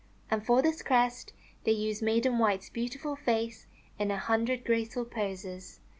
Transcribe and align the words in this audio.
And 0.31 0.43
for 0.43 0.63
this 0.63 0.81
crest 0.81 1.31
they 1.63 1.73
used 1.73 2.01
Maiden 2.01 2.39
White's 2.39 2.71
beautiful 2.71 3.15
face 3.15 3.67
in 3.99 4.09
a 4.09 4.17
hundred 4.17 4.65
graceful 4.65 5.05
poses. 5.05 5.79